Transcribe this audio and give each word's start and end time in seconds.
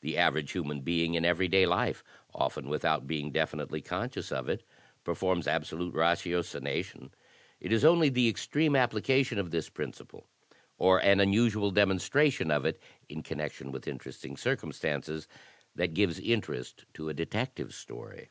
The 0.00 0.18
average 0.18 0.50
human 0.50 0.80
being 0.80 1.14
in 1.14 1.24
every 1.24 1.46
day 1.46 1.64
life, 1.64 2.02
often 2.34 2.68
without 2.68 3.06
being 3.06 3.30
definitely 3.30 3.80
consciou&^ 3.80 4.48
it, 4.48 4.64
performs 5.04 5.46
absolute 5.46 5.94
ratiocination. 5.94 7.12
It 7.60 7.72
is 7.72 7.84
only 7.84 8.08
the 8.08 8.28
extreme 8.28 8.74
application 8.74 9.38
oTTEis 9.38 9.72
principle, 9.72 10.26
or 10.76 10.98
an 11.00 11.20
unusual 11.20 11.70
demonstration 11.70 12.50
of 12.50 12.64
it 12.64 12.80
in 13.08 13.22
connection 13.22 13.70
with 13.70 13.86
interesting 13.86 14.36
circumstances, 14.36 15.28
that 15.76 15.94
gives 15.94 16.18
interest 16.18 16.84
to 16.94 17.08
a 17.08 17.14
Detective 17.14 17.72
Story. 17.72 18.28